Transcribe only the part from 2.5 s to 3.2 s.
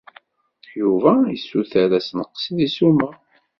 deg ssuma.